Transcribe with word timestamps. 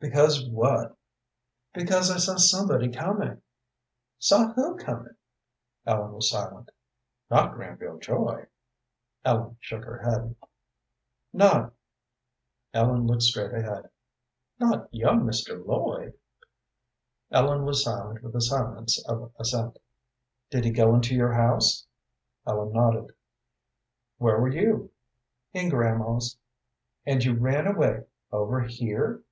"Because 0.00 0.46
what?" 0.50 0.98
"Because 1.72 2.10
I 2.10 2.18
saw 2.18 2.36
somebody 2.36 2.90
coming." 2.92 3.40
"Saw 4.18 4.52
who 4.52 4.76
coming?" 4.76 5.14
Ellen 5.86 6.12
was 6.12 6.28
silent. 6.28 6.72
"Not 7.30 7.54
Granville 7.54 7.96
Joy?" 8.00 8.48
Ellen 9.24 9.56
shook 9.62 9.82
her 9.84 9.96
head. 10.00 10.36
"Not?" 11.32 11.72
Ellen 12.74 13.06
looked 13.06 13.22
straight 13.22 13.54
ahead. 13.54 13.88
"Not 14.58 14.92
young 14.92 15.20
Mr. 15.22 15.64
Lloyd?" 15.64 16.12
Ellen 17.30 17.64
was 17.64 17.82
silent 17.82 18.22
with 18.22 18.34
the 18.34 18.42
silence 18.42 19.02
of 19.08 19.32
assent. 19.38 19.78
"Did 20.50 20.66
he 20.66 20.70
go 20.70 20.94
into 20.94 21.14
your 21.14 21.32
house?" 21.32 21.86
Ellen 22.46 22.74
nodded. 22.74 23.14
"Where 24.18 24.38
were 24.38 24.52
you?" 24.52 24.90
"In 25.54 25.70
grandma's." 25.70 26.36
"And 27.06 27.24
you 27.24 27.32
ran 27.38 27.66
away, 27.66 28.04
over 28.30 28.60
here?" 28.60 29.22